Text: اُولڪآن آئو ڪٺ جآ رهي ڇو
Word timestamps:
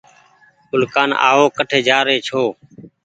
اُولڪآن 0.71 1.09
آئو 1.29 1.43
ڪٺ 1.57 1.69
جآ 1.87 1.97
رهي 2.07 2.19
ڇو 2.27 2.41